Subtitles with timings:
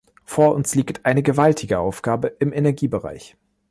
[0.25, 3.37] Vor uns liegt eine gewaltige Aufgabe im Energiebereich.